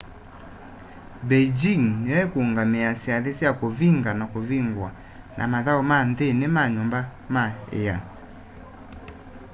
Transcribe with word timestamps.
beijing 1.27 1.83
nĩyo 2.03 2.17
ĩkũũngamĩa 2.25 2.89
syathĩ 3.01 3.31
sya 3.39 3.49
kũvĩnga 3.59 4.11
na 4.19 4.25
kũvĩngũa 4.33 4.89
na 5.37 5.43
mathaũ 5.51 5.81
ma 5.89 5.97
nthĩnĩ 6.09 6.47
wa 6.55 6.63
nyũmba 6.73 6.99
ma 7.33 7.43
ĩa 7.81 7.95